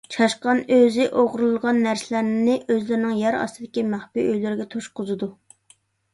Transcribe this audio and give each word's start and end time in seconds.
چاشقان 0.13 0.59
ئۆزى 0.77 1.03
ئوغرىلىغان 1.19 1.81
نەرسىلەرنى 1.87 2.57
ئۆزلىرىنىڭ 2.63 3.15
يەر 3.21 3.39
ئاستىدىكى 3.43 3.85
مەخپىي 3.93 4.27
ئۆيلىرىگە 4.33 4.69
توشقۇزىدۇ. 4.75 5.31